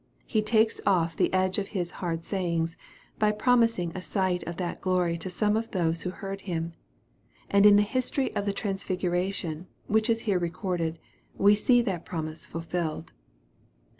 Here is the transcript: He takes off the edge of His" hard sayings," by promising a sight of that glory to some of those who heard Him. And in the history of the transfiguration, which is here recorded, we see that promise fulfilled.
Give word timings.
He 0.25 0.41
takes 0.41 0.81
off 0.83 1.15
the 1.15 1.31
edge 1.31 1.59
of 1.59 1.67
His" 1.77 1.91
hard 2.01 2.25
sayings," 2.25 2.75
by 3.19 3.31
promising 3.31 3.91
a 3.95 4.01
sight 4.01 4.41
of 4.45 4.57
that 4.57 4.81
glory 4.81 5.15
to 5.19 5.29
some 5.29 5.55
of 5.55 5.69
those 5.69 6.01
who 6.01 6.09
heard 6.09 6.41
Him. 6.41 6.71
And 7.51 7.67
in 7.67 7.75
the 7.75 7.83
history 7.83 8.35
of 8.35 8.47
the 8.47 8.51
transfiguration, 8.51 9.67
which 9.85 10.09
is 10.09 10.21
here 10.21 10.39
recorded, 10.39 10.97
we 11.37 11.53
see 11.53 11.83
that 11.83 12.03
promise 12.03 12.47
fulfilled. 12.47 13.11